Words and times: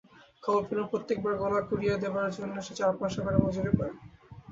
খবর 0.43 0.61
পেলুম, 0.67 0.87
প্রত্যেকবার 0.91 1.33
গোলা 1.41 1.59
কুড়িয়ে 1.67 1.95
দেবার 2.03 2.27
জন্যে 2.37 2.59
সে 2.65 2.73
চার 2.79 2.91
পয়সা 2.99 3.19
করে 3.25 3.37
মজুরি 3.43 3.71
পায়। 3.77 3.93